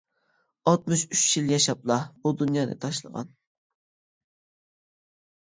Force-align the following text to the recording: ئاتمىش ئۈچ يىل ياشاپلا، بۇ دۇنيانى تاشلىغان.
ئاتمىش 0.69 1.01
ئۈچ 1.17 1.25
يىل 1.39 1.51
ياشاپلا، 1.55 1.97
بۇ 2.23 2.31
دۇنيانى 2.39 2.79
تاشلىغان. 2.87 3.29